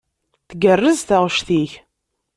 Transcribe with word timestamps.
Tgerrez 0.49 0.99
taɣect-ik. 1.03 1.71